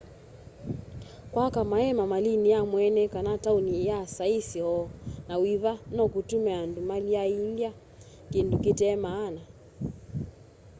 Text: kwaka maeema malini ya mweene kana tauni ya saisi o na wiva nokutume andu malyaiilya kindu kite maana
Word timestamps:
kwaka 1.33 1.61
maeema 1.71 2.03
malini 2.11 2.47
ya 2.55 2.61
mweene 2.69 3.03
kana 3.13 3.37
tauni 3.43 3.75
ya 3.89 3.97
saisi 4.15 4.59
o 4.75 4.75
na 5.27 5.35
wiva 5.41 5.73
nokutume 5.95 6.51
andu 6.61 6.81
malyaiilya 6.89 7.71
kindu 8.31 8.55
kite 8.63 8.89
maana 9.05 9.41